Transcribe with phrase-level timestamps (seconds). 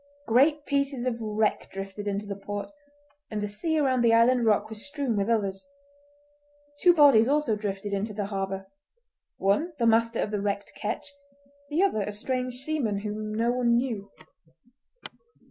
[0.25, 2.71] Great pieces of wreck drifted into the port,
[3.29, 5.69] and the sea around the island rock was strewn with others.
[6.79, 11.13] Two bodies also drifted into the harbour—one the master of the wrecked ketch,
[11.69, 14.09] the other a strange seaman whom no one knew.